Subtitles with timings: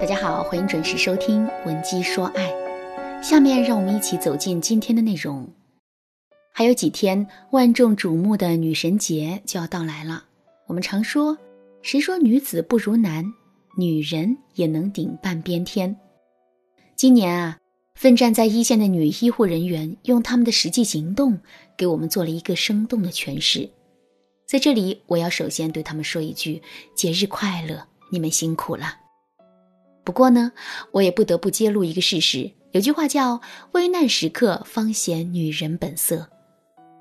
[0.00, 2.50] 大家好，欢迎准时收听《闻鸡说爱》。
[3.22, 5.46] 下面让我们一起走进今天的内容。
[6.54, 10.24] 还有几天，万众瞩目的女神节就要到来了。
[10.66, 11.36] 我们常说，
[11.82, 13.30] 谁说女子不如男，
[13.76, 15.94] 女人也能顶半边天。
[16.96, 17.58] 今年啊，
[17.94, 21.38] 奋战在一线的女医护人员用他们的实际行动，
[21.76, 23.68] 给我们做了一个生动的诠释。
[24.46, 26.62] 在这里，我要首先对他们说一句：
[26.94, 28.94] 节日快乐，你们辛苦了。
[30.10, 30.50] 不过呢，
[30.90, 32.50] 我也不得不揭露一个事实。
[32.72, 36.28] 有句话叫“危难时刻方显女人本色”。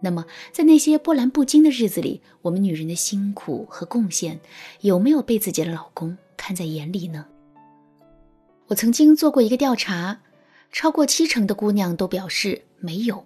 [0.00, 4.40] 那么，在那些波澜不惊的日子里，我们女人的辛苦和贡献
[4.80, 7.26] 有没有被自己的老公看在眼里呢？
[8.68, 10.18] 我曾经做过一个调查，
[10.72, 13.22] 超过七成的姑娘都表示没有。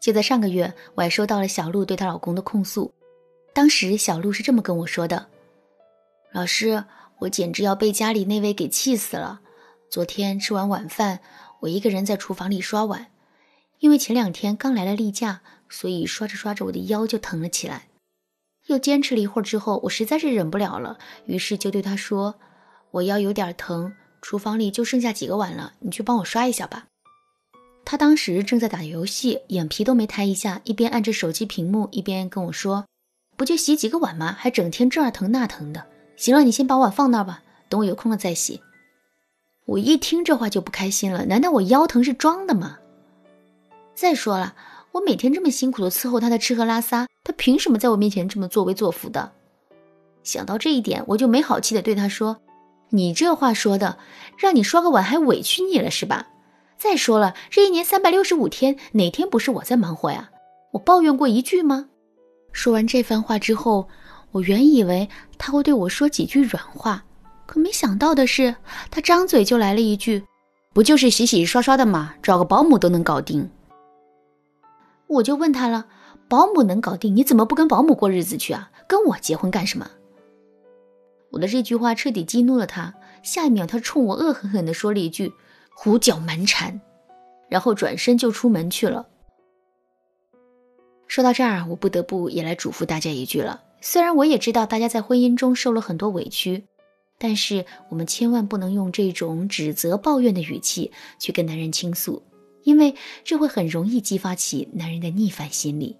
[0.00, 2.90] 就在上个月，我还收到了小鹿对她老公的控诉。
[3.52, 5.26] 当时，小鹿是这么跟我说的
[6.32, 6.82] ：“老师。”
[7.20, 9.40] 我简直要被家里那位给气死了。
[9.90, 11.20] 昨天吃完晚饭，
[11.60, 13.08] 我一个人在厨房里刷碗，
[13.78, 17.88] 因为前两天刚来了例假，所以刷着刷着我的腰就疼了起来。
[18.66, 22.36] 又坚持了一会儿之后，我实在是忍不了了，于是就对他说
[22.92, 26.86] ：“我腰有点疼，厨房里就剩下几个碗了，你去帮我刷一下吧。”
[27.84, 32.86] 他当时正在打游戏，眼皮都没抬一下，一边按着手机屏幕，一边跟我说
[33.36, 34.36] ：“不就洗几个碗吗？
[34.38, 35.86] 还整天这儿疼那疼的。”
[36.20, 38.60] 行了，你先把碗放那儿吧，等我有空了再洗。
[39.64, 42.76] 我一听这话就不开心了，难道我腰疼是装的吗？
[43.94, 44.54] 再说了，
[44.92, 49.32] 我每天这么辛苦的伺候他的吃喝拉撒，他凭什么在我面前这么作威作福的？
[50.22, 52.36] 想到这一点，我就没好气的对他说
[52.92, 53.96] ：“你这话说的，
[54.36, 56.26] 让你刷个碗还委屈你了是吧？
[56.76, 60.28] 再说了，这一年三百六十五天，哪天不是我在忙活呀？
[60.72, 61.88] 我抱怨过一句吗？”
[62.52, 63.88] 说完这番话之后。
[64.32, 67.04] 我原以为他会对我说几句软话，
[67.46, 68.54] 可没想到的是，
[68.90, 70.22] 他张嘴就来了一句
[70.72, 72.14] ：“不就是洗洗刷刷的吗？
[72.22, 73.50] 找个保姆都能搞定。”
[75.08, 75.86] 我就问他了
[76.28, 78.70] ：“保姆能搞定，你怎么不跟保姆过日子去啊？
[78.86, 79.90] 跟我结婚干什么？”
[81.32, 85.32] 我的这句话彻底激怒了他，下一秒他冲我恶狠狠地说了一句
[85.74, 86.80] ：“胡搅蛮缠”，
[87.50, 89.08] 然后转身就出门去了。
[91.08, 93.60] 说到这儿，我不得不也来嘱咐大家一句了。
[93.80, 96.64] 虽然我也知道大家在婚姻中受了很多委屈，
[97.18, 102.22] 但是我们千万不能用这种指责、抱怨的语气去跟男人倾诉，
[102.62, 105.96] 因为这会很容易激发起男人的逆反心理。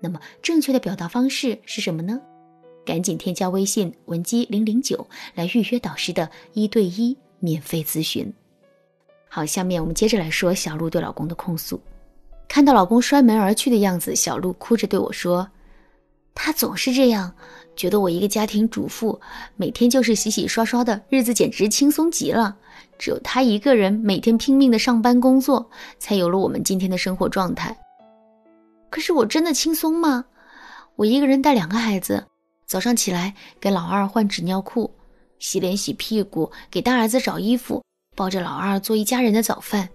[0.00, 2.20] 那么，正确的表达方式是什么呢？
[2.84, 8.32] 赶紧添加微信文姬零零九来预约导师的一对一免费咨询。
[9.28, 11.80] 好，下面我们接着来说小鹿对老公的控诉。
[12.46, 15.46] 看到老公摔门而去的样子，小鹿哭着对我说。
[16.40, 17.34] 他总是这样，
[17.74, 19.20] 觉得我一个家庭主妇，
[19.56, 22.56] 每天就是洗洗刷刷的日子，简直轻松极了。
[22.96, 25.68] 只有他一个人每天拼命的上班工作，
[25.98, 27.76] 才有了我们今天的生活状态。
[28.88, 30.24] 可是我真的轻松吗？
[30.94, 32.24] 我一个人带两个孩子，
[32.66, 34.88] 早上起来给老二换纸尿裤，
[35.40, 37.82] 洗脸洗屁股，给大儿子找衣服，
[38.14, 39.88] 抱着老二做一家人的早饭。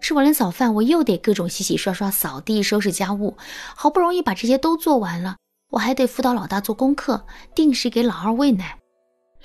[0.00, 3.36] 吃完了早饭，我又得各种洗洗刷刷、扫地、收拾家务，
[3.76, 5.36] 好不容易把这些都做完了。
[5.70, 8.76] 我还得辅导老大做功课，定时给老二喂奶。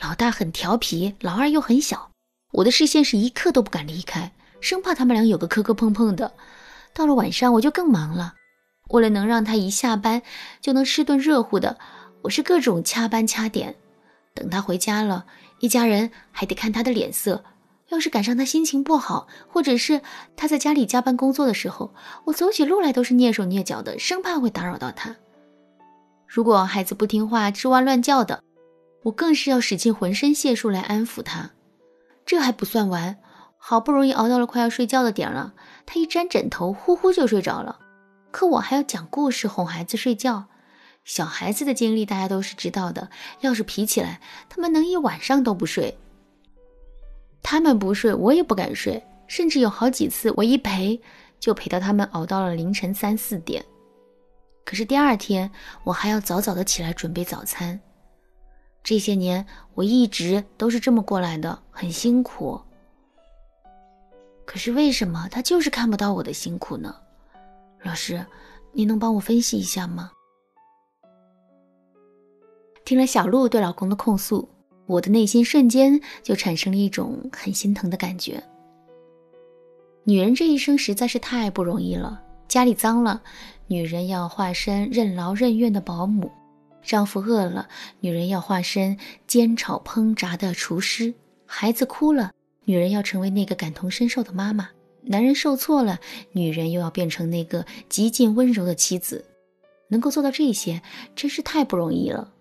[0.02, 2.12] 老大很调皮，老二又很小，
[2.52, 6.34] 我的视线是一刻都不敢离开，生怕他们俩有个磕磕碰碰的。
[6.94, 8.34] 到了晚上，我就更忙了。
[8.90, 10.22] 为了能让他一下班
[10.62, 11.78] 就能吃顿热乎的，
[12.24, 13.75] 我是各种掐班掐点。
[14.34, 15.25] 等他回家了，
[15.59, 17.44] 一家人还得看他的脸色。
[17.90, 20.02] 要是赶上他心情不好，或者是
[20.36, 21.94] 他在家里加班工作的时候，
[22.25, 25.16] 我走起路来都是蹑手蹑脚的，生怕会打扰到他。
[26.35, 28.44] 如果孩子不听话、吱哇乱叫的，
[29.03, 31.51] 我更是要使尽浑身解数来安抚他。
[32.25, 33.18] 这还不算完，
[33.56, 35.53] 好不容易熬到了快要睡觉的点了，
[35.85, 37.79] 他一沾枕头，呼呼就睡着了。
[38.31, 40.47] 可我还要讲故事哄孩子睡觉。
[41.06, 43.09] 小孩子的经历大家都是知道的，
[43.40, 44.19] 要是皮起来，
[44.50, 45.98] 他们能一晚上都不睡。
[47.42, 51.00] 他们不睡，我也不敢睡，甚至有好几次我一陪
[51.39, 53.63] 就陪到他们熬到了凌晨三四点。
[54.65, 55.50] 可是第二天，
[55.83, 57.79] 我还要早早的起来准备早餐。
[58.83, 59.45] 这些年，
[59.75, 62.59] 我一直都是这么过来的，很辛苦。
[64.44, 66.95] 可是为什么他就是看不到我的辛苦呢？
[67.83, 68.25] 老师，
[68.73, 70.12] 你能帮我分析一下吗？
[72.83, 74.47] 听了小鹿对老公的控诉，
[74.88, 78.44] 我的内心瞬间就产生了一种很心疼的感觉。
[80.03, 83.21] 女人这一生实在是太不容易了，家里脏了。
[83.68, 86.31] 女人要化身任劳任怨的保姆，
[86.83, 87.68] 丈夫饿了，
[88.00, 91.13] 女人要化身煎炒烹炸的厨师，
[91.47, 92.31] 孩子哭了，
[92.65, 94.65] 女人要成为那个感同身受的妈妈；
[95.01, 96.00] 男人受挫了，
[96.31, 99.25] 女人又要变成那个极尽温柔的妻子。
[99.88, 100.81] 能够做到这些，
[101.15, 102.31] 真是太不容易了。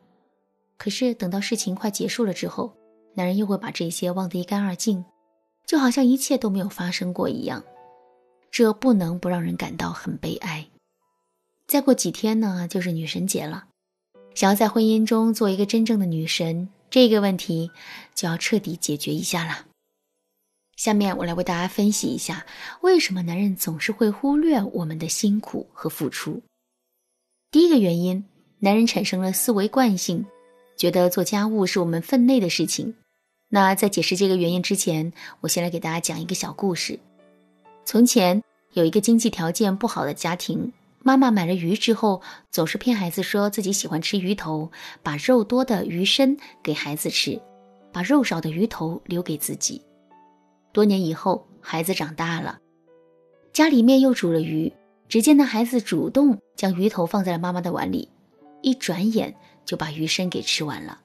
[0.77, 2.75] 可是等到事情快结束了之后，
[3.15, 5.05] 男人又会把这些忘得一干二净，
[5.67, 7.65] 就好像一切都没有发生过一样。
[8.55, 10.65] 这不能不让人感到很悲哀。
[11.67, 13.65] 再过几天呢，就是女神节了。
[14.37, 17.73] 想要在婚姻中做一个真正的女神，这个问题
[18.15, 19.67] 就要彻底解决一下了。
[20.77, 22.47] 下面我来为大家分析一下，
[22.81, 26.41] 为什么男人总是会忽略我们的辛苦和付出。
[27.51, 28.25] 第一个原因，
[28.61, 30.25] 男人产生了思维惯性，
[30.77, 32.95] 觉得做家务是我们分内的事情。
[33.49, 37.01] 那在解释这个原因之前，我先来给大家讲一个小故事。
[37.85, 38.43] 从前
[38.73, 44.71] 有一个经济条件不好的家庭，妈妈买了鱼之后，总是骗孩子说自己喜欢吃鱼头，
[45.03, 47.41] 把肉多的鱼身给孩子吃，
[47.93, 49.83] 把肉少的鱼头留给自己。
[50.73, 52.59] 多年以后，孩子长大了，
[53.53, 54.73] 家里面又煮了鱼。
[55.07, 58.09] 只见那孩子主动将鱼头放在了妈妈的碗里，
[58.63, 59.33] 一转眼
[59.67, 60.99] 就把鱼身给吃完了。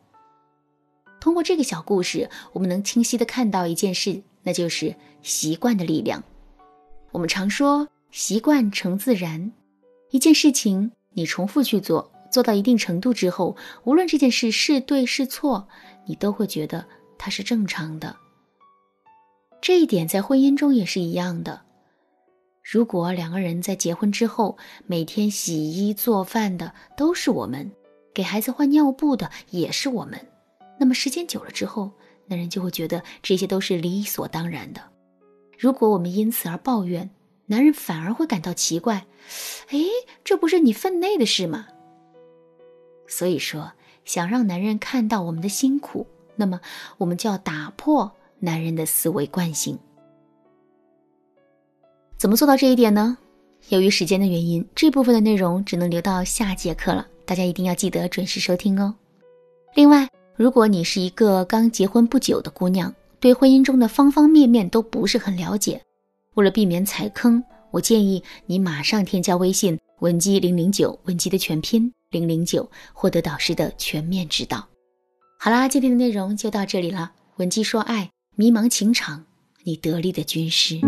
[1.20, 6.24] 通过这个小故事，我们能清晰的看到一件事，那就是习惯的力量。
[7.20, 9.52] 我们常说习惯成自然，
[10.10, 15.68] 一件事情你重复去做，做到一定程度之后，无论这件事是对是错，
[16.06, 16.86] 你都会觉得
[17.18, 18.16] 它是正常的。
[19.60, 21.62] 这一点在婚姻中也是一样的。
[22.64, 24.58] 如果两个人在结婚之后，
[24.88, 27.70] 每天洗衣做饭的都是我们，
[28.14, 30.18] 给孩子换尿布的也是我们，
[30.80, 31.92] 那么时间久了之后，
[32.28, 34.82] 男人就会觉得这些都是理所当然的。
[35.60, 37.10] 如果我们因此而抱怨，
[37.48, 39.06] 男人反而会感到奇怪，
[39.68, 39.78] 哎，
[40.24, 41.68] 这不是你分内的事吗？
[43.10, 43.74] 所以说，
[44.06, 46.08] 想让男人看到我们的辛苦，
[46.38, 46.62] 那么
[46.98, 48.10] 我们就要打破
[48.40, 49.78] 男人的思维惯性。
[52.18, 53.18] 怎么做到这一点呢？
[53.68, 57.06] 由于时间的原因，这部分的内容只能留到下节课了。
[57.26, 58.96] 大家一定要记得准时收听哦。
[59.76, 60.08] 另外，
[60.38, 65.82] 如果你是一个刚结婚不久的姑娘，对婚姻中的方方面面都不是很了解，
[66.36, 74.66] 为了避免踩坑，我建议你马上添加微信文姬零零九，文姬的全拼零零九，获得导师的全面指导。
[75.38, 77.12] 好啦，今天的内容就到这里了。
[77.38, 79.26] 文姬说爱，迷茫情场，
[79.64, 80.80] 你得力的军师。